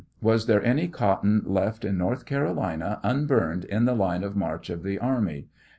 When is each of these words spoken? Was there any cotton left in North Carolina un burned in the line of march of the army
Was 0.19 0.47
there 0.47 0.65
any 0.65 0.87
cotton 0.87 1.43
left 1.45 1.85
in 1.85 1.95
North 1.95 2.25
Carolina 2.25 2.99
un 3.03 3.27
burned 3.27 3.65
in 3.65 3.85
the 3.85 3.93
line 3.93 4.23
of 4.23 4.35
march 4.35 4.71
of 4.71 4.81
the 4.81 4.97
army 4.97 5.45